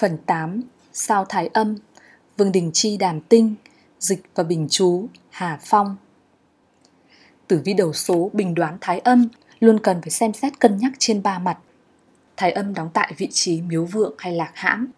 Phần 0.00 0.18
8 0.26 0.62
Sao 0.92 1.24
Thái 1.28 1.50
Âm 1.52 1.76
Vương 2.36 2.52
Đình 2.52 2.70
Chi 2.74 2.96
Đàm 2.96 3.20
Tinh 3.20 3.54
Dịch 3.98 4.22
và 4.34 4.44
Bình 4.44 4.66
Chú 4.70 5.06
Hà 5.30 5.58
Phong 5.62 5.96
Tử 7.48 7.60
vi 7.64 7.74
đầu 7.74 7.92
số 7.92 8.30
bình 8.32 8.54
đoán 8.54 8.78
Thái 8.80 8.98
Âm 8.98 9.28
luôn 9.60 9.80
cần 9.80 10.00
phải 10.02 10.10
xem 10.10 10.32
xét 10.32 10.60
cân 10.60 10.78
nhắc 10.78 10.92
trên 10.98 11.22
ba 11.22 11.38
mặt. 11.38 11.58
Thái 12.36 12.52
Âm 12.52 12.74
đóng 12.74 12.90
tại 12.94 13.12
vị 13.16 13.28
trí 13.30 13.62
miếu 13.62 13.84
vượng 13.84 14.14
hay 14.18 14.32
lạc 14.32 14.50
hãm. 14.54 14.88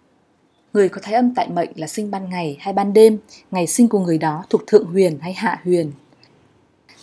Người 0.72 0.88
có 0.88 1.00
thái 1.02 1.14
âm 1.14 1.34
tại 1.34 1.48
mệnh 1.48 1.70
là 1.76 1.86
sinh 1.86 2.10
ban 2.10 2.30
ngày 2.30 2.56
hay 2.60 2.74
ban 2.74 2.92
đêm, 2.92 3.18
ngày 3.50 3.66
sinh 3.66 3.88
của 3.88 4.00
người 4.00 4.18
đó 4.18 4.44
thuộc 4.50 4.66
thượng 4.66 4.84
huyền 4.86 5.18
hay 5.20 5.32
hạ 5.32 5.60
huyền. 5.64 5.92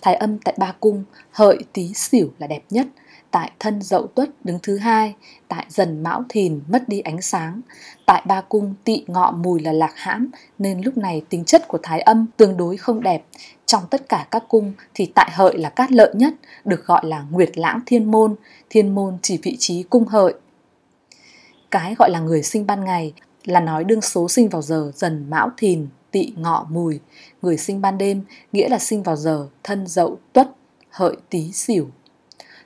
Thái 0.02 0.14
âm 0.14 0.38
tại 0.38 0.54
ba 0.58 0.74
cung, 0.80 1.04
hợi, 1.30 1.58
tý, 1.72 1.94
xỉu 1.94 2.32
là 2.38 2.46
đẹp 2.46 2.62
nhất, 2.70 2.86
tại 3.30 3.50
thân 3.58 3.82
dậu 3.82 4.06
tuất 4.06 4.44
đứng 4.44 4.58
thứ 4.62 4.76
hai, 4.78 5.14
tại 5.48 5.66
dần 5.68 6.02
mão 6.02 6.24
thìn 6.28 6.60
mất 6.68 6.88
đi 6.88 7.00
ánh 7.00 7.22
sáng, 7.22 7.60
tại 8.06 8.22
ba 8.26 8.40
cung 8.40 8.74
tị 8.84 9.04
ngọ 9.06 9.30
mùi 9.30 9.60
là 9.60 9.72
lạc 9.72 9.92
hãm 9.96 10.30
nên 10.58 10.80
lúc 10.80 10.96
này 10.96 11.22
tính 11.28 11.44
chất 11.44 11.68
của 11.68 11.78
thái 11.82 12.00
âm 12.00 12.26
tương 12.36 12.56
đối 12.56 12.76
không 12.76 13.02
đẹp. 13.02 13.24
Trong 13.66 13.82
tất 13.90 14.08
cả 14.08 14.26
các 14.30 14.44
cung 14.48 14.72
thì 14.94 15.12
tại 15.14 15.30
hợi 15.32 15.58
là 15.58 15.68
cát 15.68 15.92
lợi 15.92 16.12
nhất, 16.14 16.34
được 16.64 16.86
gọi 16.86 17.06
là 17.06 17.24
nguyệt 17.30 17.58
lãng 17.58 17.80
thiên 17.86 18.10
môn, 18.10 18.34
thiên 18.70 18.94
môn 18.94 19.18
chỉ 19.22 19.38
vị 19.42 19.56
trí 19.58 19.82
cung 19.82 20.04
hợi. 20.04 20.34
Cái 21.70 21.94
gọi 21.98 22.10
là 22.10 22.20
người 22.20 22.42
sinh 22.42 22.66
ban 22.66 22.84
ngày 22.84 23.12
là 23.44 23.60
nói 23.60 23.84
đương 23.84 24.00
số 24.00 24.28
sinh 24.28 24.48
vào 24.48 24.62
giờ 24.62 24.92
dần 24.94 25.30
mão 25.30 25.50
thìn, 25.56 25.88
tị 26.10 26.32
ngọ 26.36 26.66
mùi, 26.70 27.00
người 27.42 27.56
sinh 27.56 27.80
ban 27.80 27.98
đêm 27.98 28.22
nghĩa 28.52 28.68
là 28.68 28.78
sinh 28.78 29.02
vào 29.02 29.16
giờ 29.16 29.48
thân 29.62 29.86
dậu 29.86 30.18
tuất, 30.32 30.50
hợi 30.90 31.16
tý 31.30 31.52
xỉu. 31.52 31.88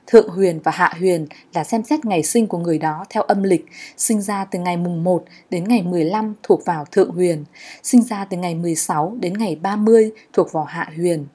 Thượng 0.07 0.29
huyền 0.29 0.59
và 0.63 0.71
hạ 0.71 0.93
huyền 0.99 1.27
là 1.53 1.63
xem 1.63 1.83
xét 1.83 2.05
ngày 2.05 2.23
sinh 2.23 2.47
của 2.47 2.57
người 2.57 2.77
đó 2.77 3.05
theo 3.09 3.23
âm 3.23 3.43
lịch, 3.43 3.65
sinh 3.97 4.21
ra 4.21 4.45
từ 4.45 4.59
ngày 4.59 4.77
mùng 4.77 5.03
1 5.03 5.25
đến 5.49 5.67
ngày 5.67 5.81
15 5.81 6.33
thuộc 6.43 6.65
vào 6.65 6.85
thượng 6.91 7.09
huyền, 7.09 7.45
sinh 7.83 8.01
ra 8.01 8.25
từ 8.25 8.37
ngày 8.37 8.55
16 8.55 9.17
đến 9.19 9.33
ngày 9.33 9.55
30 9.55 10.11
thuộc 10.33 10.51
vào 10.51 10.63
hạ 10.63 10.91
huyền. 10.95 11.25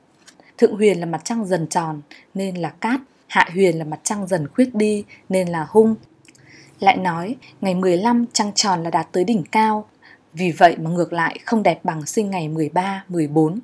Thượng 0.59 0.75
huyền 0.75 1.01
là 1.01 1.07
mặt 1.07 1.21
trăng 1.25 1.47
dần 1.47 1.67
tròn 1.67 2.01
nên 2.35 2.57
là 2.57 2.69
cát, 2.69 3.01
hạ 3.27 3.49
huyền 3.53 3.79
là 3.79 3.85
mặt 3.85 4.01
trăng 4.03 4.27
dần 4.27 4.49
khuyết 4.49 4.75
đi 4.75 5.05
nên 5.29 5.49
là 5.49 5.67
hung. 5.71 5.95
Lại 6.81 6.97
nói, 6.97 7.37
ngày 7.61 7.75
15 7.75 8.25
trăng 8.33 8.53
tròn 8.55 8.83
là 8.83 8.91
đạt 8.91 9.09
tới 9.13 9.25
đỉnh 9.25 9.45
cao, 9.53 9.89
vì 10.33 10.53
vậy 10.53 10.77
mà 10.79 10.91
ngược 10.91 11.13
lại 11.13 11.39
không 11.45 11.63
đẹp 11.63 11.85
bằng 11.85 12.07
sinh 12.07 12.31
ngày 12.31 12.49
13, 12.49 13.05
14 13.09 13.61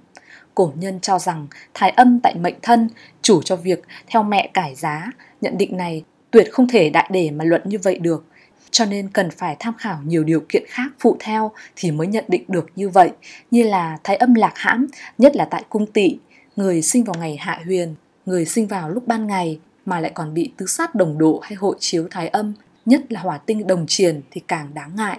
cổ 0.56 0.72
nhân 0.76 1.00
cho 1.00 1.18
rằng 1.18 1.46
thái 1.74 1.90
âm 1.90 2.20
tại 2.20 2.34
mệnh 2.34 2.54
thân 2.62 2.88
chủ 3.22 3.42
cho 3.42 3.56
việc 3.56 3.84
theo 4.06 4.22
mẹ 4.22 4.50
cải 4.54 4.74
giá. 4.74 5.10
Nhận 5.40 5.58
định 5.58 5.76
này 5.76 6.04
tuyệt 6.30 6.48
không 6.52 6.68
thể 6.68 6.90
đại 6.90 7.10
để 7.12 7.30
mà 7.30 7.44
luận 7.44 7.62
như 7.64 7.78
vậy 7.82 7.98
được. 7.98 8.24
Cho 8.70 8.84
nên 8.84 9.08
cần 9.08 9.30
phải 9.30 9.56
tham 9.58 9.74
khảo 9.78 9.98
nhiều 10.04 10.24
điều 10.24 10.40
kiện 10.48 10.62
khác 10.68 10.88
phụ 10.98 11.16
theo 11.20 11.52
thì 11.76 11.90
mới 11.90 12.06
nhận 12.06 12.24
định 12.28 12.44
được 12.48 12.70
như 12.76 12.88
vậy, 12.88 13.10
như 13.50 13.62
là 13.62 13.98
thái 14.04 14.16
âm 14.16 14.34
lạc 14.34 14.52
hãm, 14.54 14.86
nhất 15.18 15.36
là 15.36 15.44
tại 15.44 15.64
cung 15.68 15.86
tỵ, 15.86 16.18
người 16.56 16.82
sinh 16.82 17.04
vào 17.04 17.14
ngày 17.18 17.36
hạ 17.36 17.60
huyền, 17.64 17.94
người 18.26 18.44
sinh 18.44 18.66
vào 18.66 18.90
lúc 18.90 19.06
ban 19.06 19.26
ngày 19.26 19.58
mà 19.86 20.00
lại 20.00 20.12
còn 20.14 20.34
bị 20.34 20.52
tứ 20.56 20.66
sát 20.66 20.94
đồng 20.94 21.18
độ 21.18 21.40
hay 21.42 21.54
hội 21.54 21.76
chiếu 21.80 22.08
thái 22.10 22.28
âm, 22.28 22.54
nhất 22.86 23.12
là 23.12 23.20
hỏa 23.20 23.38
tinh 23.38 23.66
đồng 23.66 23.84
triền 23.88 24.20
thì 24.30 24.40
càng 24.48 24.74
đáng 24.74 24.96
ngại. 24.96 25.18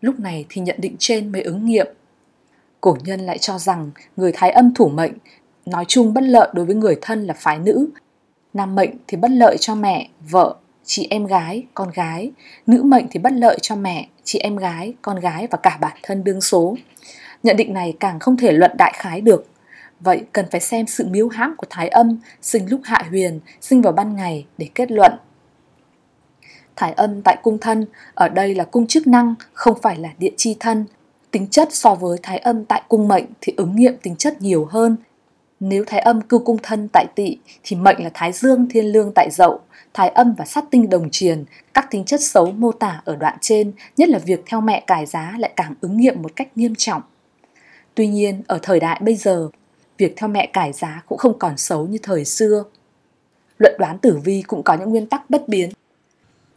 Lúc 0.00 0.20
này 0.20 0.44
thì 0.48 0.60
nhận 0.60 0.76
định 0.78 0.96
trên 0.98 1.32
mới 1.32 1.42
ứng 1.42 1.66
nghiệm 1.66 1.86
Cổ 2.82 2.96
nhân 3.04 3.20
lại 3.20 3.38
cho 3.38 3.58
rằng 3.58 3.90
người 4.16 4.32
thái 4.34 4.50
âm 4.50 4.74
thủ 4.74 4.88
mệnh 4.88 5.12
nói 5.66 5.84
chung 5.88 6.14
bất 6.14 6.24
lợi 6.24 6.48
đối 6.52 6.66
với 6.66 6.74
người 6.74 6.96
thân 7.02 7.26
là 7.26 7.34
phái 7.34 7.58
nữ. 7.58 7.88
Nam 8.54 8.74
mệnh 8.74 8.90
thì 9.06 9.16
bất 9.16 9.30
lợi 9.30 9.56
cho 9.60 9.74
mẹ, 9.74 10.08
vợ, 10.30 10.56
chị 10.84 11.06
em 11.10 11.26
gái, 11.26 11.66
con 11.74 11.90
gái. 11.94 12.32
Nữ 12.66 12.82
mệnh 12.82 13.06
thì 13.10 13.18
bất 13.18 13.32
lợi 13.32 13.58
cho 13.62 13.76
mẹ, 13.76 14.08
chị 14.24 14.38
em 14.38 14.56
gái, 14.56 14.94
con 15.02 15.20
gái 15.20 15.46
và 15.50 15.58
cả 15.62 15.78
bản 15.80 15.96
thân 16.02 16.24
đương 16.24 16.40
số. 16.40 16.76
Nhận 17.42 17.56
định 17.56 17.74
này 17.74 17.96
càng 18.00 18.18
không 18.18 18.36
thể 18.36 18.52
luận 18.52 18.70
đại 18.78 18.92
khái 18.96 19.20
được. 19.20 19.46
Vậy 20.00 20.24
cần 20.32 20.46
phải 20.50 20.60
xem 20.60 20.86
sự 20.86 21.06
miếu 21.06 21.28
hãm 21.28 21.54
của 21.56 21.66
thái 21.70 21.88
âm 21.88 22.18
sinh 22.42 22.70
lúc 22.70 22.80
hạ 22.84 23.04
huyền, 23.10 23.40
sinh 23.60 23.82
vào 23.82 23.92
ban 23.92 24.16
ngày 24.16 24.46
để 24.58 24.68
kết 24.74 24.90
luận. 24.92 25.12
Thái 26.76 26.92
âm 26.92 27.22
tại 27.22 27.36
cung 27.42 27.58
thân, 27.58 27.86
ở 28.14 28.28
đây 28.28 28.54
là 28.54 28.64
cung 28.64 28.86
chức 28.86 29.06
năng, 29.06 29.34
không 29.52 29.78
phải 29.82 29.96
là 29.96 30.08
địa 30.18 30.32
chi 30.36 30.56
thân, 30.60 30.84
tính 31.32 31.46
chất 31.46 31.68
so 31.72 31.94
với 31.94 32.18
thái 32.22 32.38
âm 32.38 32.64
tại 32.64 32.82
cung 32.88 33.08
mệnh 33.08 33.24
thì 33.40 33.52
ứng 33.56 33.76
nghiệm 33.76 33.96
tính 34.02 34.16
chất 34.16 34.42
nhiều 34.42 34.64
hơn. 34.64 34.96
Nếu 35.60 35.84
thái 35.86 36.00
âm 36.00 36.20
cư 36.20 36.38
cung 36.38 36.56
thân 36.62 36.88
tại 36.92 37.06
tỵ 37.14 37.38
thì 37.62 37.76
mệnh 37.76 38.04
là 38.04 38.10
thái 38.14 38.32
dương 38.32 38.68
thiên 38.70 38.84
lương 38.84 39.12
tại 39.14 39.28
dậu, 39.30 39.60
thái 39.94 40.08
âm 40.08 40.34
và 40.38 40.44
sát 40.44 40.64
tinh 40.70 40.90
đồng 40.90 41.10
triền, 41.10 41.44
các 41.74 41.90
tính 41.90 42.04
chất 42.04 42.20
xấu 42.20 42.52
mô 42.52 42.72
tả 42.72 43.00
ở 43.04 43.16
đoạn 43.16 43.36
trên, 43.40 43.72
nhất 43.96 44.08
là 44.08 44.18
việc 44.18 44.42
theo 44.46 44.60
mẹ 44.60 44.84
cải 44.86 45.06
giá 45.06 45.34
lại 45.38 45.52
càng 45.56 45.74
ứng 45.80 45.96
nghiệm 45.96 46.22
một 46.22 46.36
cách 46.36 46.48
nghiêm 46.56 46.74
trọng. 46.74 47.02
Tuy 47.94 48.06
nhiên, 48.06 48.42
ở 48.46 48.58
thời 48.62 48.80
đại 48.80 49.00
bây 49.02 49.16
giờ, 49.16 49.48
việc 49.98 50.14
theo 50.16 50.28
mẹ 50.28 50.50
cải 50.52 50.72
giá 50.72 51.02
cũng 51.06 51.18
không 51.18 51.38
còn 51.38 51.56
xấu 51.56 51.86
như 51.86 51.98
thời 52.02 52.24
xưa. 52.24 52.64
Luận 53.58 53.74
đoán 53.78 53.98
tử 53.98 54.20
vi 54.24 54.42
cũng 54.46 54.62
có 54.62 54.74
những 54.74 54.90
nguyên 54.90 55.06
tắc 55.06 55.30
bất 55.30 55.48
biến 55.48 55.70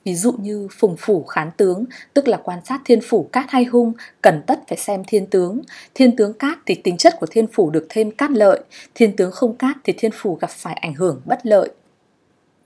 Ví 0.06 0.16
dụ 0.16 0.32
như 0.32 0.68
phùng 0.72 0.96
phủ 0.98 1.24
khán 1.24 1.52
tướng, 1.58 1.86
tức 2.14 2.28
là 2.28 2.38
quan 2.44 2.60
sát 2.66 2.82
thiên 2.86 3.00
phủ 3.02 3.30
cát 3.32 3.46
hay 3.50 3.64
hung, 3.64 3.94
cần 4.22 4.42
tất 4.48 4.60
phải 4.68 4.78
xem 4.78 5.04
thiên 5.08 5.26
tướng. 5.26 5.62
Thiên 5.94 6.16
tướng 6.16 6.34
cát 6.34 6.58
thì 6.66 6.76
tính 6.76 6.98
chất 6.98 7.14
của 7.20 7.28
thiên 7.32 7.48
phủ 7.48 7.70
được 7.70 7.86
thêm 7.90 8.12
cát 8.12 8.32
lợi, 8.32 8.60
thiên 8.96 9.16
tướng 9.16 9.32
không 9.32 9.56
cát 9.56 9.78
thì 9.84 9.94
thiên 9.98 10.12
phủ 10.14 10.36
gặp 10.36 10.50
phải 10.50 10.74
ảnh 10.74 10.94
hưởng 10.94 11.22
bất 11.26 11.46
lợi. 11.46 11.70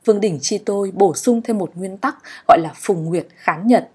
Vương 0.06 0.22
Đỉnh 0.22 0.40
Chi 0.42 0.58
Tôi 0.58 0.92
bổ 0.92 1.14
sung 1.16 1.42
thêm 1.42 1.58
một 1.58 1.72
nguyên 1.76 1.98
tắc 1.98 2.16
gọi 2.48 2.60
là 2.62 2.72
phùng 2.76 3.06
nguyệt 3.06 3.28
khán 3.36 3.68
nhật. 3.68 3.90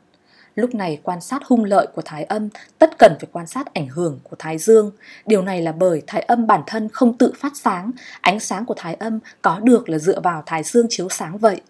Lúc 0.54 0.74
này 0.74 1.00
quan 1.02 1.20
sát 1.20 1.42
hung 1.44 1.64
lợi 1.64 1.86
của 1.94 2.02
thái 2.04 2.24
âm, 2.24 2.48
tất 2.78 2.98
cần 2.98 3.16
phải 3.20 3.28
quan 3.32 3.46
sát 3.46 3.74
ảnh 3.74 3.88
hưởng 3.88 4.20
của 4.22 4.36
thái 4.38 4.58
dương. 4.58 4.90
Điều 5.26 5.42
này 5.42 5.62
là 5.62 5.72
bởi 5.72 6.02
thái 6.06 6.22
âm 6.22 6.46
bản 6.46 6.62
thân 6.66 6.88
không 6.92 7.18
tự 7.18 7.32
phát 7.38 7.52
sáng, 7.56 7.90
ánh 8.20 8.40
sáng 8.40 8.64
của 8.66 8.74
thái 8.76 8.94
âm 8.94 9.18
có 9.42 9.60
được 9.62 9.88
là 9.88 9.98
dựa 9.98 10.20
vào 10.20 10.42
thái 10.46 10.62
dương 10.62 10.86
chiếu 10.90 11.08
sáng 11.08 11.38
vậy. 11.38 11.60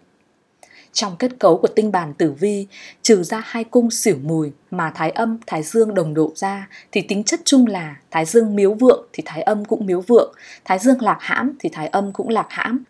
Trong 0.95 1.15
kết 1.19 1.31
cấu 1.39 1.57
của 1.57 1.67
tinh 1.67 1.91
bản 1.91 2.13
tử 2.13 2.31
vi, 2.31 2.67
trừ 3.01 3.23
ra 3.23 3.41
hai 3.45 3.63
cung 3.63 3.91
xỉu 3.91 4.17
mùi 4.23 4.51
mà 4.71 4.91
thái 4.95 5.09
âm, 5.09 5.37
thái 5.47 5.63
dương 5.63 5.93
đồng 5.93 6.13
độ 6.13 6.31
ra 6.35 6.67
thì 6.91 7.01
tính 7.01 7.23
chất 7.23 7.39
chung 7.45 7.67
là 7.67 7.95
thái 8.11 8.25
dương 8.25 8.55
miếu 8.55 8.73
vượng 8.73 9.05
thì 9.13 9.23
thái 9.25 9.41
âm 9.41 9.65
cũng 9.65 9.85
miếu 9.85 10.01
vượng, 10.01 10.33
thái 10.65 10.79
dương 10.79 11.01
lạc 11.01 11.17
hãm 11.19 11.51
thì 11.59 11.69
thái 11.69 11.87
âm 11.87 12.13
cũng 12.13 12.29
lạc 12.29 12.47
hãm. 12.49 12.83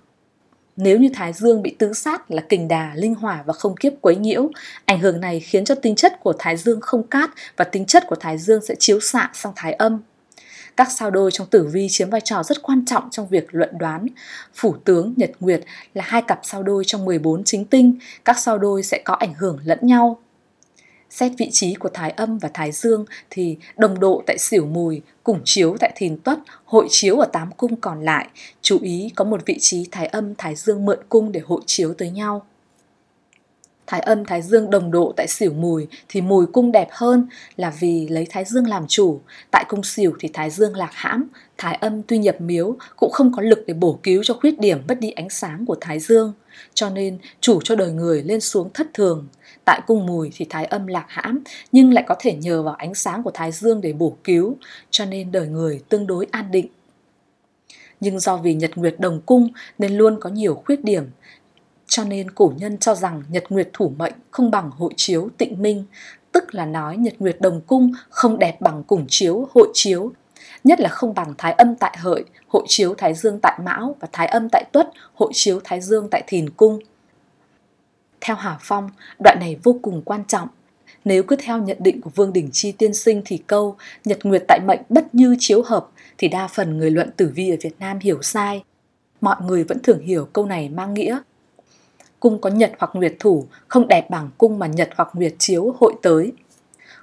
Nếu 0.77 0.99
như 0.99 1.09
thái 1.13 1.33
dương 1.33 1.61
bị 1.61 1.75
tứ 1.79 1.93
sát 1.93 2.31
là 2.31 2.41
kình 2.49 2.67
đà, 2.67 2.91
linh 2.95 3.16
hỏa 3.16 3.43
và 3.45 3.53
không 3.53 3.77
kiếp 3.77 3.93
quấy 4.01 4.16
nhiễu, 4.16 4.49
ảnh 4.85 4.99
hưởng 4.99 5.22
này 5.22 5.39
khiến 5.39 5.66
cho 5.66 5.75
tính 5.75 5.95
chất 5.95 6.19
của 6.23 6.33
thái 6.39 6.57
dương 6.57 6.81
không 6.81 7.07
cát 7.07 7.29
và 7.57 7.66
tính 7.66 7.85
chất 7.85 8.03
của 8.07 8.16
thái 8.16 8.37
dương 8.37 8.66
sẽ 8.66 8.75
chiếu 8.79 8.99
xạ 8.99 9.29
sang 9.33 9.53
thái 9.55 9.73
âm 9.73 9.99
các 10.78 10.91
sao 10.91 11.12
đôi 11.12 11.31
trong 11.31 11.47
tử 11.47 11.69
vi 11.72 11.88
chiếm 11.90 12.09
vai 12.09 12.22
trò 12.22 12.44
rất 12.44 12.62
quan 12.62 12.86
trọng 12.86 13.09
trong 13.12 13.28
việc 13.28 13.47
luận 13.52 13.78
đoán. 13.78 14.08
Phủ 14.53 14.75
tướng, 14.84 15.13
nhật 15.18 15.31
nguyệt 15.40 15.63
là 15.94 16.03
hai 16.08 16.22
cặp 16.22 16.40
sao 16.44 16.63
đôi 16.63 16.84
trong 16.86 17.06
14 17.06 17.44
chính 17.44 17.66
tinh, 17.66 17.97
các 18.25 18.40
sao 18.40 18.58
đôi 18.58 18.84
sẽ 18.84 19.02
có 19.06 19.14
ảnh 19.14 19.34
hưởng 19.34 19.59
lẫn 19.66 19.80
nhau. 19.81 20.19
Xét 21.09 21.31
vị 21.38 21.50
trí 21.52 21.74
của 21.74 21.90
thái 21.90 22.12
âm 22.12 22.38
và 22.38 22.50
thái 22.53 22.72
dương 22.72 23.06
thì 23.30 23.58
đồng 23.78 24.00
độ 24.00 24.24
tại 24.28 24.38
xỉu 24.38 24.66
mùi, 24.66 25.02
cùng 25.24 25.41
chiếu 25.46 25.75
tại 25.80 25.91
thìn 25.96 26.19
tuất, 26.19 26.40
hội 26.66 26.88
chiếu 26.90 27.19
ở 27.19 27.25
tám 27.25 27.52
cung 27.52 27.75
còn 27.75 28.02
lại. 28.02 28.28
Chú 28.62 28.80
ý 28.81 29.12
có 29.16 29.25
một 29.25 29.46
vị 29.46 29.58
trí 29.59 29.88
thái 29.91 30.08
âm, 30.08 30.35
thái 30.35 30.56
dương 30.56 30.85
mượn 30.85 31.00
cung 31.09 31.31
để 31.31 31.40
hội 31.46 31.62
chiếu 31.66 31.94
tới 31.94 32.09
nhau. 32.09 32.46
Thái 33.88 34.00
âm 34.00 34.25
Thái 34.25 34.41
Dương 34.41 34.69
đồng 34.69 34.91
độ 34.91 35.13
tại 35.18 35.28
xỉu 35.28 35.53
mùi 35.53 35.88
thì 36.09 36.22
mùi 36.22 36.46
cung 36.46 36.72
đẹp 36.72 36.88
hơn 36.91 37.28
là 37.57 37.73
vì 37.79 38.07
lấy 38.07 38.28
Thái 38.29 38.46
Dương 38.46 38.68
làm 38.68 38.88
chủ. 38.88 39.19
Tại 39.51 39.66
cung 39.69 39.84
xỉu 39.84 40.16
thì 40.19 40.29
Thái 40.34 40.50
Dương 40.50 40.75
lạc 40.75 40.91
hãm, 40.94 41.28
Thái 41.57 41.75
âm 41.75 42.03
tuy 42.03 42.18
nhập 42.18 42.41
miếu 42.41 42.75
cũng 42.96 43.12
không 43.12 43.31
có 43.35 43.41
lực 43.41 43.63
để 43.68 43.73
bổ 43.73 44.00
cứu 44.03 44.23
cho 44.23 44.34
khuyết 44.34 44.59
điểm 44.59 44.81
mất 44.88 45.00
đi 45.00 45.12
ánh 45.12 45.29
sáng 45.29 45.66
của 45.66 45.75
Thái 45.81 46.00
Dương. 46.00 46.34
Cho 46.73 46.90
nên 46.90 47.18
chủ 47.41 47.59
cho 47.63 47.75
đời 47.75 47.91
người 47.91 48.23
lên 48.23 48.41
xuống 48.41 48.69
thất 48.73 48.88
thường. 48.94 49.28
Tại 49.66 49.81
cung 49.88 50.06
mùi 50.06 50.31
thì 50.35 50.46
Thái 50.50 50.66
âm 50.66 50.87
lạc 50.87 51.05
hãm 51.08 51.43
nhưng 51.72 51.93
lại 51.93 52.03
có 52.08 52.16
thể 52.20 52.34
nhờ 52.34 52.64
vào 52.64 52.73
ánh 52.73 52.96
sáng 52.96 53.23
của 53.23 53.32
Thái 53.34 53.52
Dương 53.52 53.82
để 53.82 53.93
bổ 53.93 54.17
cứu. 54.23 54.58
Cho 54.90 55.05
nên 55.05 55.32
đời 55.32 55.47
người 55.47 55.82
tương 55.90 56.08
đối 56.08 56.28
an 56.32 56.52
định 56.52 56.67
nhưng 57.99 58.20
do 58.20 58.37
vì 58.37 58.53
nhật 58.53 58.72
nguyệt 58.76 58.96
đồng 58.99 59.22
cung 59.26 59.47
nên 59.78 59.97
luôn 59.97 60.20
có 60.20 60.29
nhiều 60.29 60.61
khuyết 60.66 60.84
điểm 60.84 61.03
cho 61.87 62.03
nên 62.03 62.32
cổ 62.32 62.53
nhân 62.58 62.78
cho 62.78 62.96
rằng 62.96 63.23
nhật 63.29 63.43
nguyệt 63.49 63.70
thủ 63.73 63.93
mệnh 63.97 64.14
không 64.32 64.52
bằng 64.52 64.72
hội 64.72 64.93
chiếu 64.96 65.29
tịnh 65.37 65.61
minh, 65.61 65.85
tức 66.32 66.55
là 66.55 66.66
nói 66.66 66.97
nhật 66.97 67.14
nguyệt 67.20 67.41
đồng 67.41 67.61
cung 67.61 67.91
không 68.09 68.40
đẹp 68.40 68.61
bằng 68.61 68.84
cùng 68.87 69.05
chiếu 69.09 69.47
hội 69.53 69.67
chiếu, 69.73 70.11
nhất 70.64 70.79
là 70.79 70.90
không 70.90 71.14
bằng 71.14 71.34
thái 71.37 71.53
âm 71.53 71.76
tại 71.76 71.97
hợi, 71.99 72.23
hội 72.47 72.64
chiếu 72.67 72.96
thái 72.97 73.14
dương 73.14 73.40
tại 73.41 73.59
mão 73.64 73.96
và 73.99 74.08
thái 74.11 74.28
âm 74.28 74.49
tại 74.52 74.66
tuất, 74.72 74.90
hội 75.14 75.32
chiếu 75.34 75.59
thái 75.64 75.82
dương 75.82 76.08
tại 76.11 76.23
thìn 76.28 76.49
cung. 76.49 76.79
Theo 78.22 78.35
Hà 78.35 78.58
Phong, 78.61 78.90
đoạn 79.20 79.37
này 79.40 79.58
vô 79.64 79.79
cùng 79.82 80.02
quan 80.02 80.23
trọng. 80.28 80.47
Nếu 81.05 81.23
cứ 81.23 81.35
theo 81.35 81.58
nhận 81.58 81.78
định 81.79 82.02
của 82.02 82.09
Vương 82.16 82.34
Đình 82.34 82.49
Chi 82.52 82.72
tiên 82.72 82.93
sinh 82.93 83.22
thì 83.26 83.37
câu 83.47 83.76
Nhật 84.05 84.20
Nguyệt 84.23 84.43
tại 84.47 84.59
mệnh 84.67 84.82
bất 84.90 85.16
như 85.16 85.35
chiếu 85.40 85.64
hợp 85.66 85.87
thì 86.17 86.28
đa 86.28 86.47
phần 86.47 86.78
người 86.78 86.91
luận 86.91 87.09
tử 87.17 87.32
vi 87.35 87.49
ở 87.49 87.58
Việt 87.61 87.76
Nam 87.79 87.99
hiểu 87.99 88.22
sai. 88.22 88.64
Mọi 89.22 89.35
người 89.41 89.64
vẫn 89.64 89.79
thường 89.84 89.99
hiểu 89.99 90.28
câu 90.34 90.46
này 90.46 90.70
mang 90.70 90.93
nghĩa 90.93 91.20
cung 92.20 92.41
có 92.41 92.50
nhật 92.50 92.72
hoặc 92.79 92.91
nguyệt 92.94 93.16
thủ 93.20 93.46
không 93.67 93.88
đẹp 93.88 94.09
bằng 94.09 94.29
cung 94.38 94.59
mà 94.59 94.67
nhật 94.67 94.90
hoặc 94.96 95.09
nguyệt 95.14 95.34
chiếu 95.40 95.76
hội 95.79 95.94
tới. 96.02 96.34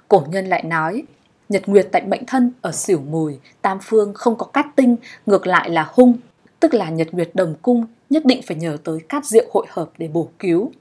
cổ 0.07 0.23
nhân 0.29 0.45
lại 0.45 0.63
nói 0.63 1.03
Nhật 1.49 1.69
Nguyệt 1.69 1.87
tại 1.91 2.01
mệnh 2.05 2.25
thân 2.25 2.51
ở 2.61 2.71
xỉu 2.71 2.99
mùi, 2.99 3.39
tam 3.61 3.77
phương 3.81 4.13
không 4.13 4.37
có 4.37 4.45
cát 4.45 4.65
tinh, 4.75 4.95
ngược 5.25 5.47
lại 5.47 5.69
là 5.69 5.89
hung, 5.93 6.17
tức 6.59 6.73
là 6.73 6.89
Nhật 6.89 7.07
Nguyệt 7.11 7.29
đồng 7.33 7.55
cung 7.61 7.85
nhất 8.09 8.25
định 8.25 8.41
phải 8.47 8.57
nhờ 8.57 8.77
tới 8.83 8.99
cát 9.09 9.25
diệu 9.25 9.45
hội 9.53 9.65
hợp 9.69 9.89
để 9.97 10.07
bổ 10.07 10.29
cứu. 10.39 10.71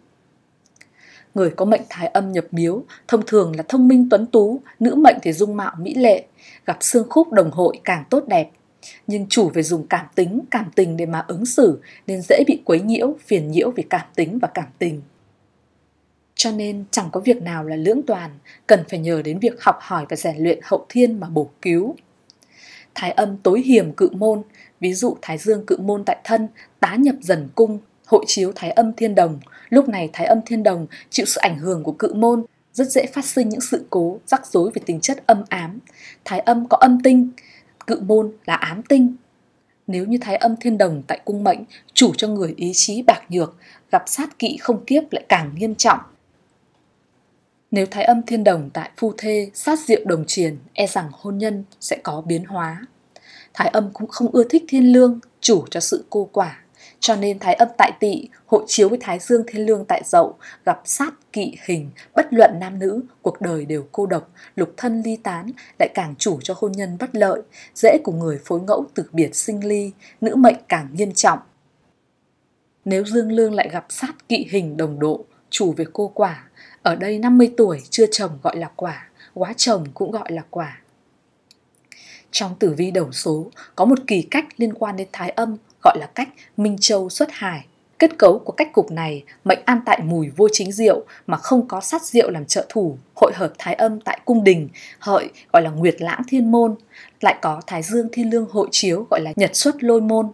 Người 1.34 1.50
có 1.50 1.64
mệnh 1.64 1.80
thái 1.88 2.06
âm 2.06 2.32
nhập 2.32 2.44
miếu, 2.50 2.82
thông 3.08 3.22
thường 3.26 3.56
là 3.56 3.62
thông 3.68 3.88
minh 3.88 4.08
tuấn 4.10 4.26
tú, 4.26 4.60
nữ 4.80 4.94
mệnh 4.94 5.16
thì 5.22 5.32
dung 5.32 5.56
mạo 5.56 5.72
mỹ 5.78 5.94
lệ, 5.94 6.24
gặp 6.66 6.76
xương 6.80 7.06
khúc 7.10 7.32
đồng 7.32 7.50
hội 7.50 7.80
càng 7.84 8.04
tốt 8.10 8.24
đẹp. 8.26 8.50
Nhưng 9.06 9.26
chủ 9.28 9.50
phải 9.54 9.62
dùng 9.62 9.86
cảm 9.86 10.06
tính, 10.14 10.40
cảm 10.50 10.70
tình 10.74 10.96
để 10.96 11.06
mà 11.06 11.24
ứng 11.28 11.46
xử 11.46 11.80
nên 12.06 12.20
dễ 12.28 12.44
bị 12.46 12.62
quấy 12.64 12.80
nhiễu, 12.80 13.16
phiền 13.26 13.50
nhiễu 13.50 13.70
vì 13.70 13.82
cảm 13.82 14.06
tính 14.14 14.38
và 14.42 14.48
cảm 14.54 14.66
tình. 14.78 15.02
Cho 16.34 16.50
nên 16.50 16.84
chẳng 16.90 17.08
có 17.12 17.20
việc 17.20 17.42
nào 17.42 17.64
là 17.64 17.76
lưỡng 17.76 18.02
toàn, 18.06 18.30
cần 18.66 18.84
phải 18.88 18.98
nhờ 18.98 19.22
đến 19.22 19.38
việc 19.38 19.62
học 19.62 19.76
hỏi 19.80 20.06
và 20.08 20.16
rèn 20.16 20.36
luyện 20.36 20.58
hậu 20.62 20.86
thiên 20.88 21.20
mà 21.20 21.28
bổ 21.28 21.50
cứu. 21.62 21.96
Thái 22.94 23.10
âm 23.10 23.36
tối 23.36 23.60
hiểm 23.60 23.92
cự 23.92 24.08
môn, 24.12 24.42
ví 24.80 24.94
dụ 24.94 25.16
Thái 25.22 25.38
Dương 25.38 25.66
cự 25.66 25.76
môn 25.76 26.04
tại 26.04 26.16
thân, 26.24 26.48
tá 26.80 26.96
nhập 26.96 27.14
dần 27.20 27.48
cung, 27.54 27.78
hội 28.06 28.24
chiếu 28.26 28.52
Thái 28.54 28.70
âm 28.70 28.92
thiên 28.92 29.14
đồng. 29.14 29.40
Lúc 29.68 29.88
này 29.88 30.10
Thái 30.12 30.26
âm 30.26 30.38
thiên 30.46 30.62
đồng 30.62 30.86
chịu 31.10 31.26
sự 31.26 31.40
ảnh 31.40 31.58
hưởng 31.58 31.82
của 31.82 31.92
cự 31.92 32.14
môn, 32.14 32.44
rất 32.72 32.88
dễ 32.88 33.06
phát 33.06 33.24
sinh 33.24 33.48
những 33.48 33.60
sự 33.60 33.86
cố, 33.90 34.18
rắc 34.26 34.46
rối 34.46 34.70
về 34.74 34.82
tính 34.86 35.00
chất 35.00 35.26
âm 35.26 35.44
ám. 35.48 35.78
Thái 36.24 36.40
âm 36.40 36.68
có 36.68 36.76
âm 36.76 37.02
tinh, 37.02 37.30
cự 37.92 38.00
môn 38.00 38.32
là 38.46 38.54
ám 38.54 38.82
tinh. 38.82 39.14
Nếu 39.86 40.06
như 40.06 40.18
thái 40.20 40.36
âm 40.36 40.56
thiên 40.56 40.78
đồng 40.78 41.02
tại 41.06 41.20
cung 41.24 41.44
mệnh 41.44 41.58
chủ 41.94 42.14
cho 42.16 42.28
người 42.28 42.54
ý 42.56 42.72
chí 42.74 43.02
bạc 43.02 43.22
nhược, 43.28 43.56
gặp 43.90 44.02
sát 44.06 44.38
kỵ 44.38 44.56
không 44.60 44.84
kiếp 44.84 45.02
lại 45.12 45.24
càng 45.28 45.52
nghiêm 45.54 45.74
trọng. 45.74 45.98
Nếu 47.70 47.86
thái 47.90 48.04
âm 48.04 48.22
thiên 48.22 48.44
đồng 48.44 48.70
tại 48.70 48.90
phu 48.96 49.12
thê 49.18 49.50
sát 49.54 49.78
diệu 49.78 50.00
đồng 50.04 50.24
triền, 50.26 50.58
e 50.72 50.86
rằng 50.86 51.10
hôn 51.12 51.38
nhân 51.38 51.64
sẽ 51.80 51.98
có 52.02 52.20
biến 52.20 52.44
hóa. 52.44 52.86
Thái 53.54 53.68
âm 53.68 53.90
cũng 53.92 54.08
không 54.08 54.30
ưa 54.32 54.44
thích 54.44 54.64
thiên 54.68 54.92
lương, 54.92 55.20
chủ 55.40 55.64
cho 55.70 55.80
sự 55.80 56.04
cô 56.10 56.28
quả. 56.32 56.61
Cho 57.02 57.16
nên 57.16 57.38
thái 57.38 57.54
âm 57.54 57.68
tại 57.78 57.92
tỵ 58.00 58.28
hộ 58.46 58.64
chiếu 58.66 58.88
với 58.88 58.98
thái 59.00 59.18
dương 59.18 59.44
thiên 59.46 59.66
lương 59.66 59.84
tại 59.84 60.02
dậu, 60.04 60.38
gặp 60.64 60.80
sát 60.84 61.14
kỵ 61.32 61.56
hình, 61.64 61.90
bất 62.14 62.26
luận 62.30 62.50
nam 62.60 62.78
nữ, 62.78 63.00
cuộc 63.22 63.40
đời 63.40 63.64
đều 63.64 63.86
cô 63.92 64.06
độc, 64.06 64.30
lục 64.56 64.74
thân 64.76 65.02
ly 65.02 65.16
tán, 65.16 65.50
lại 65.78 65.88
càng 65.94 66.14
chủ 66.18 66.40
cho 66.42 66.54
hôn 66.56 66.72
nhân 66.72 66.96
bất 67.00 67.14
lợi, 67.14 67.42
dễ 67.74 67.98
của 68.04 68.12
người 68.12 68.40
phối 68.44 68.60
ngẫu 68.60 68.86
từ 68.94 69.04
biệt 69.12 69.36
sinh 69.36 69.68
ly, 69.68 69.92
nữ 70.20 70.34
mệnh 70.34 70.56
càng 70.68 70.88
nghiêm 70.92 71.12
trọng. 71.12 71.38
Nếu 72.84 73.04
dương 73.04 73.32
lương 73.32 73.54
lại 73.54 73.68
gặp 73.72 73.86
sát 73.88 74.28
kỵ 74.28 74.46
hình 74.50 74.76
đồng 74.76 74.98
độ, 74.98 75.24
chủ 75.50 75.72
về 75.72 75.84
cô 75.92 76.08
quả, 76.08 76.44
ở 76.82 76.96
đây 76.96 77.18
50 77.18 77.54
tuổi 77.56 77.82
chưa 77.90 78.06
chồng 78.10 78.38
gọi 78.42 78.56
là 78.56 78.70
quả, 78.76 79.08
quá 79.34 79.52
chồng 79.56 79.84
cũng 79.94 80.10
gọi 80.10 80.32
là 80.32 80.42
quả. 80.50 80.80
Trong 82.30 82.54
tử 82.58 82.74
vi 82.76 82.90
đầu 82.90 83.12
số 83.12 83.50
có 83.76 83.84
một 83.84 83.98
kỳ 84.06 84.22
cách 84.22 84.44
liên 84.56 84.74
quan 84.74 84.96
đến 84.96 85.08
thái 85.12 85.30
âm 85.30 85.56
gọi 85.82 85.98
là 85.98 86.06
cách 86.06 86.28
Minh 86.56 86.76
Châu 86.80 87.08
xuất 87.08 87.28
hải. 87.32 87.66
Kết 87.98 88.18
cấu 88.18 88.38
của 88.38 88.52
cách 88.52 88.72
cục 88.72 88.90
này 88.90 89.24
mệnh 89.44 89.58
an 89.64 89.80
tại 89.86 90.00
mùi 90.04 90.30
vô 90.36 90.48
chính 90.52 90.72
diệu 90.72 91.04
mà 91.26 91.36
không 91.36 91.68
có 91.68 91.80
sát 91.80 92.02
diệu 92.02 92.30
làm 92.30 92.44
trợ 92.44 92.66
thủ, 92.68 92.98
hội 93.14 93.32
hợp 93.34 93.52
thái 93.58 93.74
âm 93.74 94.00
tại 94.00 94.20
cung 94.24 94.44
đình, 94.44 94.68
hợi 94.98 95.30
gọi 95.52 95.62
là 95.62 95.70
nguyệt 95.70 95.96
lãng 95.98 96.22
thiên 96.28 96.50
môn, 96.50 96.74
lại 97.20 97.38
có 97.42 97.60
thái 97.66 97.82
dương 97.82 98.08
thiên 98.12 98.30
lương 98.30 98.46
hội 98.50 98.68
chiếu 98.70 99.06
gọi 99.10 99.20
là 99.20 99.32
nhật 99.36 99.50
xuất 99.56 99.84
lôi 99.84 100.00
môn. 100.00 100.28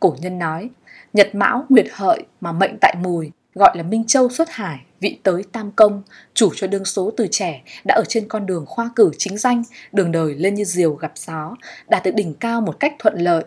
Cổ 0.00 0.16
nhân 0.20 0.38
nói, 0.38 0.70
nhật 1.12 1.34
mão 1.34 1.64
nguyệt 1.68 1.86
hợi 1.92 2.22
mà 2.40 2.52
mệnh 2.52 2.78
tại 2.80 2.94
mùi 3.02 3.30
gọi 3.54 3.76
là 3.76 3.82
Minh 3.82 4.04
Châu 4.06 4.28
xuất 4.28 4.50
hải, 4.50 4.78
vị 5.00 5.18
tới 5.22 5.42
tam 5.52 5.72
công, 5.76 6.02
chủ 6.34 6.50
cho 6.54 6.66
đương 6.66 6.84
số 6.84 7.12
từ 7.16 7.26
trẻ 7.30 7.62
đã 7.84 7.94
ở 7.94 8.04
trên 8.08 8.28
con 8.28 8.46
đường 8.46 8.66
khoa 8.66 8.90
cử 8.96 9.10
chính 9.18 9.38
danh, 9.38 9.62
đường 9.92 10.12
đời 10.12 10.34
lên 10.34 10.54
như 10.54 10.64
diều 10.64 10.92
gặp 10.92 11.12
gió, 11.14 11.56
đạt 11.88 12.02
được 12.04 12.14
đỉnh 12.14 12.34
cao 12.34 12.60
một 12.60 12.80
cách 12.80 12.94
thuận 12.98 13.18
lợi, 13.18 13.44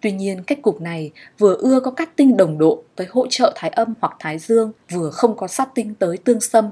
Tuy 0.00 0.12
nhiên, 0.12 0.42
cách 0.46 0.58
cục 0.62 0.80
này 0.80 1.10
vừa 1.38 1.56
ưa 1.56 1.80
có 1.80 1.90
cát 1.90 2.16
tinh 2.16 2.36
đồng 2.36 2.58
độ 2.58 2.82
tới 2.96 3.06
hỗ 3.10 3.26
trợ 3.30 3.52
thái 3.56 3.70
âm 3.70 3.94
hoặc 4.00 4.16
thái 4.18 4.38
dương, 4.38 4.72
vừa 4.90 5.10
không 5.10 5.36
có 5.36 5.48
sát 5.48 5.68
tinh 5.74 5.94
tới 5.94 6.16
tương 6.16 6.40
xâm. 6.40 6.70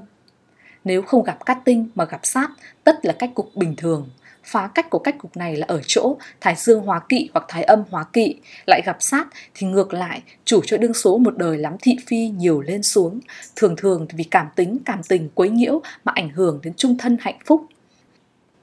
Nếu 0.83 1.01
không 1.01 1.23
gặp 1.23 1.45
cát 1.45 1.57
tinh 1.65 1.89
mà 1.95 2.05
gặp 2.05 2.19
sát, 2.23 2.49
tất 2.83 3.05
là 3.05 3.13
cách 3.19 3.31
cục 3.35 3.55
bình 3.55 3.75
thường. 3.75 4.09
Phá 4.43 4.69
cách 4.75 4.89
của 4.89 4.99
cách 4.99 5.15
cục 5.17 5.37
này 5.37 5.55
là 5.55 5.65
ở 5.69 5.81
chỗ 5.87 6.17
thái 6.41 6.55
dương 6.57 6.81
hóa 6.81 7.01
kỵ 7.09 7.29
hoặc 7.33 7.45
thái 7.47 7.63
âm 7.63 7.83
hóa 7.89 8.05
kỵ, 8.13 8.35
lại 8.67 8.81
gặp 8.85 8.97
sát 8.99 9.27
thì 9.53 9.67
ngược 9.67 9.93
lại, 9.93 10.21
chủ 10.45 10.61
cho 10.65 10.77
đương 10.77 10.93
số 10.93 11.17
một 11.17 11.37
đời 11.37 11.57
lắm 11.57 11.75
thị 11.81 11.97
phi 12.07 12.29
nhiều 12.29 12.61
lên 12.61 12.83
xuống, 12.83 13.19
thường 13.55 13.75
thường 13.75 14.07
vì 14.13 14.23
cảm 14.23 14.47
tính, 14.55 14.77
cảm 14.85 15.03
tình 15.03 15.29
quấy 15.35 15.49
nhiễu 15.49 15.81
mà 16.03 16.11
ảnh 16.15 16.29
hưởng 16.29 16.59
đến 16.63 16.73
trung 16.73 16.97
thân 16.97 17.17
hạnh 17.21 17.39
phúc. 17.45 17.65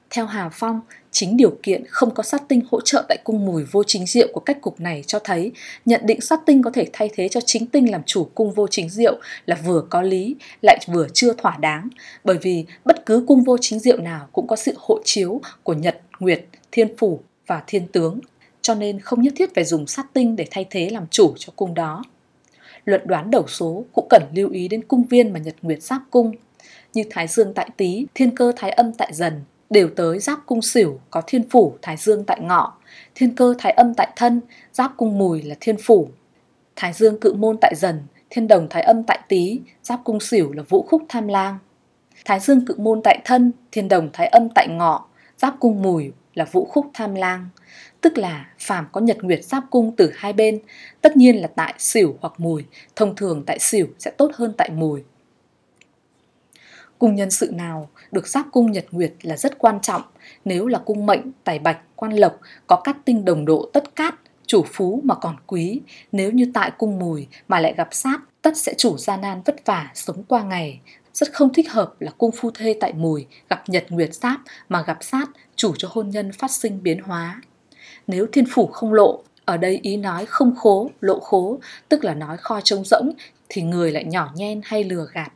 Theo 0.09 0.25
Hà 0.25 0.49
Phong, 0.49 0.81
Chính 1.19 1.37
điều 1.37 1.57
kiện 1.63 1.83
không 1.87 2.13
có 2.13 2.23
sát 2.23 2.43
tinh 2.47 2.61
hỗ 2.71 2.81
trợ 2.81 3.05
tại 3.09 3.17
cung 3.23 3.45
mùi 3.45 3.63
vô 3.63 3.83
chính 3.83 4.05
diệu 4.05 4.27
của 4.33 4.39
cách 4.39 4.61
cục 4.61 4.79
này 4.79 5.03
cho 5.07 5.19
thấy 5.19 5.51
nhận 5.85 6.01
định 6.03 6.21
sát 6.21 6.39
tinh 6.45 6.61
có 6.63 6.71
thể 6.73 6.87
thay 6.93 7.09
thế 7.13 7.29
cho 7.29 7.41
chính 7.41 7.65
tinh 7.65 7.91
làm 7.91 8.01
chủ 8.05 8.27
cung 8.35 8.51
vô 8.51 8.67
chính 8.67 8.89
diệu 8.89 9.19
là 9.45 9.57
vừa 9.65 9.83
có 9.89 10.01
lý 10.01 10.35
lại 10.61 10.79
vừa 10.87 11.07
chưa 11.13 11.33
thỏa 11.33 11.57
đáng 11.57 11.89
bởi 12.23 12.37
vì 12.41 12.65
bất 12.85 13.05
cứ 13.05 13.23
cung 13.27 13.43
vô 13.43 13.57
chính 13.61 13.79
diệu 13.79 13.97
nào 13.97 14.27
cũng 14.31 14.47
có 14.47 14.55
sự 14.55 14.73
hộ 14.77 14.99
chiếu 15.03 15.41
của 15.63 15.73
nhật, 15.73 16.01
nguyệt, 16.19 16.45
thiên 16.71 16.97
phủ 16.97 17.19
và 17.47 17.63
thiên 17.67 17.87
tướng 17.87 18.19
cho 18.61 18.75
nên 18.75 18.99
không 18.99 19.21
nhất 19.21 19.33
thiết 19.35 19.55
phải 19.55 19.65
dùng 19.65 19.87
sát 19.87 20.05
tinh 20.13 20.35
để 20.35 20.45
thay 20.51 20.65
thế 20.69 20.89
làm 20.89 21.07
chủ 21.11 21.33
cho 21.37 21.53
cung 21.55 21.73
đó. 21.73 22.03
Luận 22.85 23.01
đoán 23.05 23.31
đầu 23.31 23.47
số 23.47 23.85
cũng 23.93 24.07
cần 24.09 24.23
lưu 24.35 24.49
ý 24.49 24.67
đến 24.67 24.83
cung 24.87 25.03
viên 25.03 25.33
mà 25.33 25.39
nhật 25.39 25.55
nguyệt 25.61 25.83
giáp 25.83 26.01
cung 26.11 26.31
như 26.93 27.03
Thái 27.09 27.27
Dương 27.27 27.53
tại 27.53 27.69
Tý, 27.77 28.05
Thiên 28.13 28.35
Cơ 28.35 28.51
Thái 28.55 28.71
Âm 28.71 28.93
tại 28.93 29.13
Dần, 29.13 29.33
đều 29.69 29.89
tới 29.95 30.19
giáp 30.19 30.39
cung 30.45 30.61
xỉu 30.61 30.99
có 31.11 31.21
thiên 31.27 31.49
phủ 31.49 31.77
thái 31.81 31.97
dương 31.97 32.23
tại 32.23 32.39
ngọ, 32.41 32.77
thiên 33.15 33.35
cơ 33.35 33.53
thái 33.57 33.71
âm 33.71 33.93
tại 33.93 34.07
thân, 34.15 34.41
giáp 34.73 34.91
cung 34.97 35.17
mùi 35.17 35.41
là 35.41 35.55
thiên 35.59 35.75
phủ. 35.83 36.09
Thái 36.75 36.93
dương 36.93 37.19
cự 37.19 37.33
môn 37.33 37.57
tại 37.61 37.73
dần, 37.77 37.99
thiên 38.29 38.47
đồng 38.47 38.67
thái 38.69 38.83
âm 38.83 39.03
tại 39.03 39.19
tý, 39.27 39.61
giáp 39.83 39.99
cung 40.03 40.19
xỉu 40.19 40.51
là 40.51 40.63
vũ 40.69 40.81
khúc 40.89 41.01
tham 41.09 41.27
lang. 41.27 41.57
Thái 42.25 42.39
dương 42.39 42.65
cự 42.65 42.75
môn 42.77 43.01
tại 43.03 43.21
thân, 43.25 43.51
thiên 43.71 43.87
đồng 43.87 44.09
thái 44.13 44.27
âm 44.27 44.49
tại 44.55 44.67
ngọ, 44.69 45.07
giáp 45.37 45.55
cung 45.59 45.81
mùi 45.81 46.11
là 46.33 46.45
vũ 46.45 46.65
khúc 46.65 46.85
tham 46.93 47.15
lang. 47.15 47.49
Tức 48.01 48.17
là 48.17 48.45
phàm 48.59 48.87
có 48.91 49.01
nhật 49.01 49.17
nguyệt 49.21 49.43
giáp 49.43 49.63
cung 49.69 49.95
từ 49.95 50.11
hai 50.15 50.33
bên, 50.33 50.59
tất 51.01 51.17
nhiên 51.17 51.41
là 51.41 51.47
tại 51.47 51.73
xỉu 51.77 52.17
hoặc 52.21 52.33
mùi, 52.37 52.65
thông 52.95 53.15
thường 53.15 53.43
tại 53.45 53.59
xỉu 53.59 53.87
sẽ 53.99 54.11
tốt 54.11 54.31
hơn 54.33 54.53
tại 54.57 54.69
mùi. 54.69 55.03
Cung 56.99 57.15
nhân 57.15 57.31
sự 57.31 57.51
nào 57.53 57.89
được 58.11 58.27
giáp 58.27 58.45
cung 58.51 58.71
nhật 58.71 58.85
nguyệt 58.91 59.13
là 59.21 59.37
rất 59.37 59.57
quan 59.57 59.79
trọng 59.81 60.01
nếu 60.45 60.67
là 60.67 60.79
cung 60.79 61.05
mệnh, 61.05 61.31
tài 61.43 61.59
bạch, 61.59 61.79
quan 61.95 62.13
lộc 62.13 62.39
có 62.67 62.75
cát 62.75 62.97
tinh 63.05 63.25
đồng 63.25 63.45
độ 63.45 63.69
tất 63.73 63.95
cát, 63.95 64.15
chủ 64.45 64.65
phú 64.73 65.01
mà 65.03 65.15
còn 65.15 65.35
quý, 65.47 65.81
nếu 66.11 66.31
như 66.31 66.51
tại 66.53 66.71
cung 66.77 66.99
mùi 66.99 67.27
mà 67.47 67.59
lại 67.59 67.73
gặp 67.77 67.87
sát, 67.91 68.19
tất 68.41 68.57
sẽ 68.57 68.73
chủ 68.77 68.97
gian 68.97 69.21
nan 69.21 69.41
vất 69.45 69.65
vả 69.65 69.91
sống 69.93 70.23
qua 70.23 70.43
ngày. 70.43 70.79
Rất 71.13 71.33
không 71.33 71.53
thích 71.53 71.71
hợp 71.71 71.93
là 71.99 72.11
cung 72.17 72.31
phu 72.31 72.51
thê 72.51 72.77
tại 72.79 72.93
mùi 72.93 73.25
gặp 73.49 73.63
nhật 73.69 73.85
nguyệt 73.89 74.13
giáp 74.13 74.39
mà 74.69 74.83
gặp 74.87 74.97
sát 75.01 75.29
chủ 75.55 75.73
cho 75.77 75.87
hôn 75.91 76.09
nhân 76.09 76.31
phát 76.31 76.51
sinh 76.51 76.83
biến 76.83 76.99
hóa. 77.01 77.41
Nếu 78.07 78.27
thiên 78.31 78.45
phủ 78.51 78.67
không 78.67 78.93
lộ, 78.93 79.23
ở 79.45 79.57
đây 79.57 79.79
ý 79.81 79.97
nói 79.97 80.25
không 80.25 80.55
khố, 80.55 80.89
lộ 81.01 81.19
khố, 81.19 81.59
tức 81.89 82.03
là 82.03 82.13
nói 82.13 82.37
kho 82.37 82.61
trống 82.61 82.85
rỗng 82.85 83.11
thì 83.49 83.61
người 83.61 83.91
lại 83.91 84.03
nhỏ 84.03 84.31
nhen 84.35 84.61
hay 84.63 84.83
lừa 84.83 85.07
gạt. 85.13 85.31